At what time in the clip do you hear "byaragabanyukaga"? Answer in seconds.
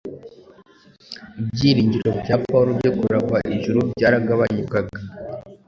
3.93-4.97